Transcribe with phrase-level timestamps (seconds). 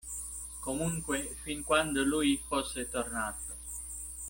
[0.61, 3.53] Comunque, fin quando lui fosse tornato.